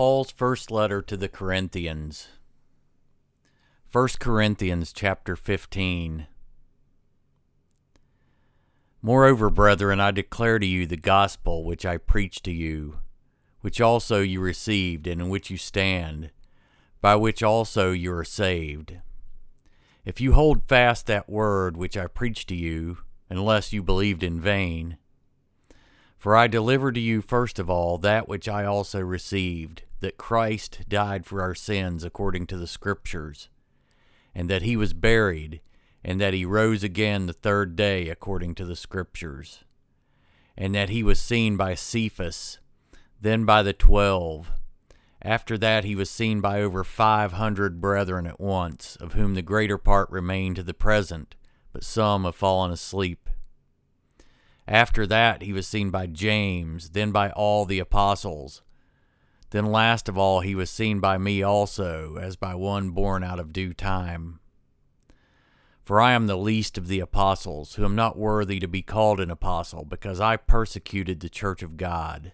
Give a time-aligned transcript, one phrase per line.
[0.00, 2.28] Paul's first letter to the Corinthians.
[3.92, 6.26] 1 Corinthians chapter 15.
[9.02, 13.00] Moreover, brethren, I declare to you the gospel which I preached to you,
[13.60, 16.30] which also you received, and in which you stand,
[17.02, 18.96] by which also you are saved.
[20.06, 24.40] If you hold fast that word which I preached to you, unless you believed in
[24.40, 24.96] vain,
[26.16, 30.80] for I delivered to you first of all that which I also received, that Christ
[30.88, 33.48] died for our sins according to the Scriptures,
[34.34, 35.60] and that he was buried,
[36.02, 39.64] and that he rose again the third day according to the Scriptures,
[40.56, 42.58] and that he was seen by Cephas,
[43.20, 44.52] then by the twelve.
[45.22, 49.42] After that he was seen by over five hundred brethren at once, of whom the
[49.42, 51.34] greater part remain to the present,
[51.72, 53.28] but some have fallen asleep.
[54.66, 58.62] After that, he was seen by James, then by all the apostles.
[59.50, 63.40] Then, last of all, he was seen by me also, as by one born out
[63.40, 64.38] of due time.
[65.82, 69.18] For I am the least of the apostles, who am not worthy to be called
[69.18, 72.32] an apostle, because I persecuted the church of God.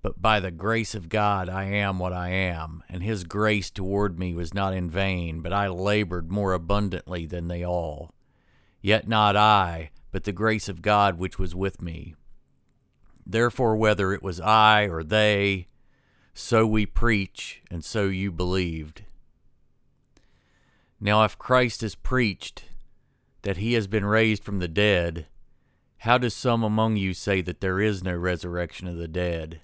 [0.00, 4.16] But by the grace of God I am what I am, and his grace toward
[4.16, 8.12] me was not in vain, but I labored more abundantly than they all.
[8.80, 12.14] Yet not I, but the grace of God which was with me.
[13.26, 15.68] Therefore, whether it was I or they,
[16.34, 19.04] so we preach, and so you believed.
[21.00, 22.64] Now, if Christ is preached
[23.42, 25.26] that he has been raised from the dead,
[25.98, 29.60] how do some among you say that there is no resurrection of the dead?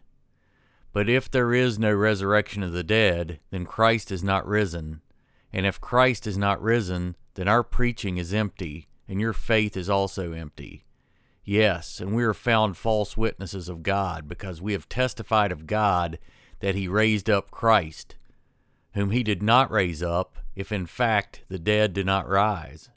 [0.92, 5.02] But if there is no resurrection of the dead, then Christ is not risen.
[5.52, 9.90] And if Christ is not risen, then our preaching is empty and your faith is
[9.90, 10.84] also empty.
[11.50, 16.20] Yes, and we are found false witnesses of God, because we have testified of God
[16.60, 18.14] that he raised up Christ,
[18.92, 22.90] whom he did not raise up, if in fact the dead did not rise.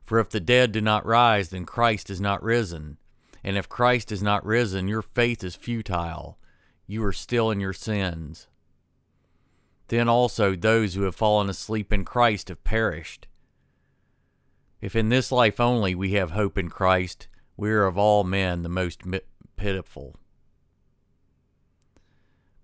[0.00, 2.98] For if the dead do not rise, then Christ is not risen.
[3.42, 6.38] And if Christ is not risen, your faith is futile.
[6.86, 8.46] You are still in your sins.
[9.88, 13.26] Then also those who have fallen asleep in Christ have perished.
[14.80, 17.26] If in this life only we have hope in Christ,
[17.62, 19.02] we are of all men the most
[19.54, 20.16] pitiful.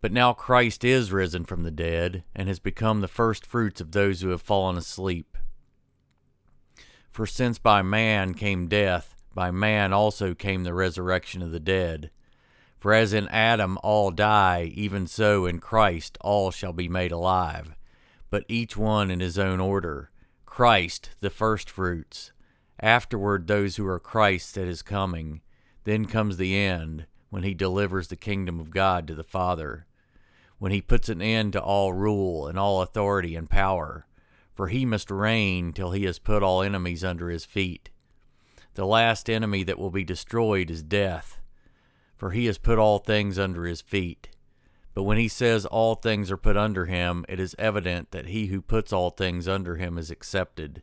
[0.01, 3.93] But now Christ is risen from the dead, and has become the first fruits of
[3.93, 5.37] those who have fallen asleep.
[7.13, 12.11] For since by man came death, by man also came the resurrection of the dead.
[12.81, 17.77] For as in Adam all die, even so in Christ all shall be made alive,
[18.31, 20.11] but each one in his own order.
[20.45, 22.33] Christ, the firstfruits.
[22.81, 25.41] Afterward, those who are Christ at his coming.
[25.85, 29.87] Then comes the end, when he delivers the kingdom of God to the Father,
[30.59, 34.07] when he puts an end to all rule and all authority and power.
[34.55, 37.91] For he must reign till he has put all enemies under his feet.
[38.75, 41.41] The last enemy that will be destroyed is death,
[42.17, 44.31] for he has put all things under his feet.
[44.95, 48.47] But when he says all things are put under him, it is evident that he
[48.47, 50.83] who puts all things under him is accepted.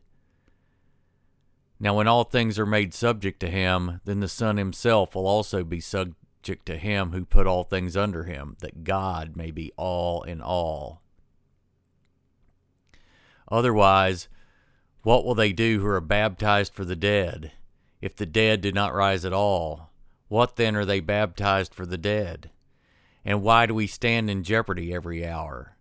[1.78, 5.62] Now, when all things are made subject to him, then the Son himself will also
[5.62, 10.22] be subject to him who put all things under him, that God may be all
[10.22, 11.02] in all.
[13.50, 14.28] Otherwise,
[15.02, 17.52] what will they do who are baptized for the dead?
[18.00, 19.90] If the dead do not rise at all,
[20.28, 22.50] what then are they baptized for the dead?
[23.24, 25.75] And why do we stand in jeopardy every hour?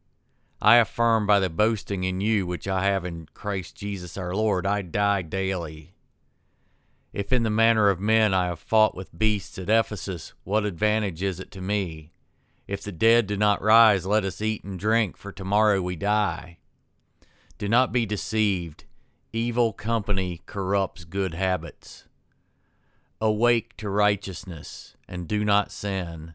[0.66, 4.66] I affirm by the boasting in you which I have in Christ Jesus our Lord,
[4.66, 5.94] I die daily.
[7.14, 11.22] If in the manner of men I have fought with beasts at Ephesus, what advantage
[11.22, 12.14] is it to me?
[12.66, 16.58] If the dead do not rise, let us eat and drink, for tomorrow we die.
[17.60, 18.86] Do not be deceived.
[19.32, 22.06] Evil company corrupts good habits.
[23.22, 26.34] Awake to righteousness, and do not sin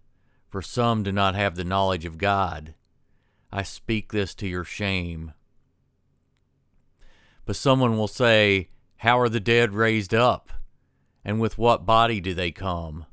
[0.50, 2.74] for some do not have the knowledge of God.
[3.52, 5.32] I speak this to your shame.
[7.44, 8.68] But someone will say,
[8.98, 10.50] How are the dead raised up?
[11.24, 13.06] And with what body do they come?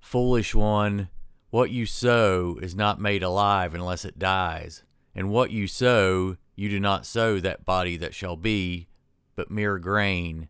[0.00, 1.08] Foolish one,
[1.50, 4.84] what you sow is not made alive unless it dies.
[5.14, 8.88] And what you sow, you do not sow that body that shall be,
[9.34, 10.48] but mere grain,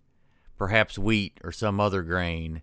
[0.57, 2.63] perhaps wheat or some other grain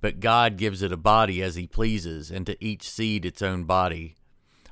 [0.00, 3.64] but God gives it a body as he pleases, and to each seed its own
[3.64, 4.14] body.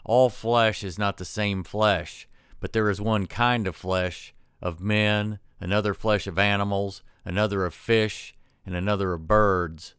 [0.04, 2.28] All flesh is not the same flesh,
[2.60, 7.74] but there is one kind of flesh of men, another flesh of animals, another of
[7.74, 8.34] fish,
[8.66, 9.94] and another of birds.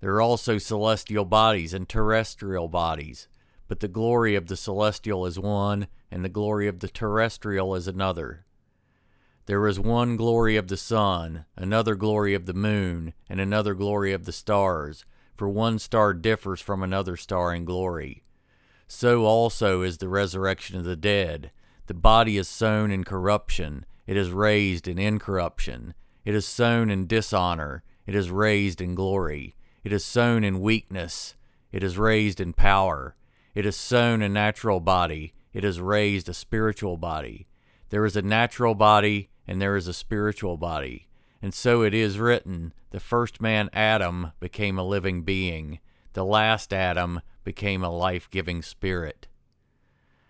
[0.00, 3.28] There are also celestial bodies and terrestrial bodies,
[3.66, 7.88] but the glory of the celestial is one, and the glory of the terrestrial is
[7.88, 8.44] another.
[9.46, 14.12] There is one glory of the sun, another glory of the moon, and another glory
[14.12, 15.04] of the stars,
[15.34, 18.22] for one star differs from another star in glory.
[18.86, 21.50] So also is the resurrection of the dead.
[21.86, 25.94] The body is sown in corruption, it is raised in incorruption.
[26.24, 29.56] It is sown in dishonor, it is raised in glory.
[29.82, 31.34] It is sown in weakness,
[31.72, 33.16] it is raised in power.
[33.54, 37.46] It is sown a natural body, it is raised a spiritual body.
[37.90, 41.08] There is a natural body, and there is a spiritual body.
[41.40, 45.80] And so it is written the first man, Adam, became a living being,
[46.14, 49.28] the last Adam became a life giving spirit.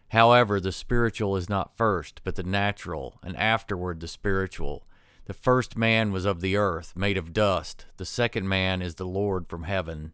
[0.09, 4.87] However, the spiritual is not first, but the natural, and afterward the spiritual.
[5.27, 7.87] The first man was of the earth, made of dust.
[7.97, 10.13] The second man is the Lord from heaven.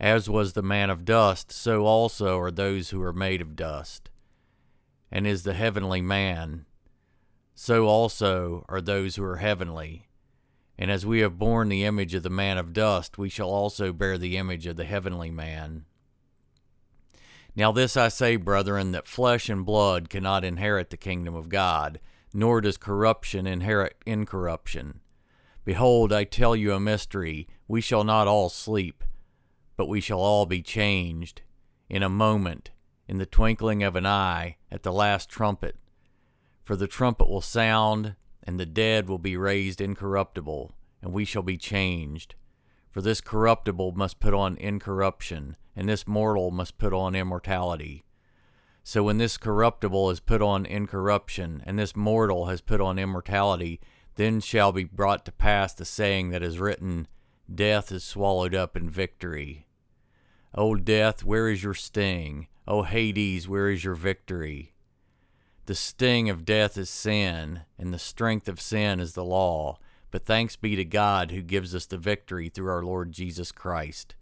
[0.00, 4.10] As was the man of dust, so also are those who are made of dust.
[5.12, 6.66] And is the heavenly man,
[7.54, 10.08] so also are those who are heavenly.
[10.76, 13.92] And as we have borne the image of the man of dust, we shall also
[13.92, 15.84] bear the image of the heavenly man.
[17.56, 22.00] Now, this I say, brethren, that flesh and blood cannot inherit the kingdom of God,
[22.32, 25.00] nor does corruption inherit incorruption.
[25.64, 27.46] Behold, I tell you a mystery.
[27.68, 29.04] We shall not all sleep,
[29.76, 31.42] but we shall all be changed
[31.88, 32.70] in a moment,
[33.06, 35.76] in the twinkling of an eye, at the last trumpet.
[36.64, 41.42] For the trumpet will sound, and the dead will be raised incorruptible, and we shall
[41.42, 42.34] be changed.
[42.90, 48.04] For this corruptible must put on incorruption, and this mortal must put on immortality.
[48.84, 53.80] So when this corruptible is put on incorruption, and this mortal has put on immortality,
[54.16, 57.08] then shall be brought to pass the saying that is written,
[57.52, 59.66] Death is swallowed up in victory.
[60.54, 62.46] O death, where is your sting?
[62.68, 64.73] O Hades, where is your victory?
[65.66, 69.78] The sting of death is sin, and the strength of sin is the law.
[70.10, 74.14] But thanks be to God who gives us the victory through our Lord Jesus Christ.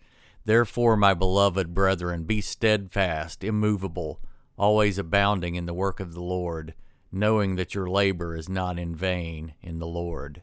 [0.45, 4.21] Therefore, my beloved brethren, be steadfast, immovable,
[4.57, 6.75] always abounding in the work of the Lord,
[7.11, 10.43] knowing that your labor is not in vain in the Lord.